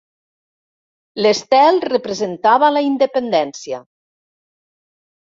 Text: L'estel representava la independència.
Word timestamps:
L'estel 1.25 1.77
representava 1.87 2.71
la 2.79 2.83
independència. 2.87 3.83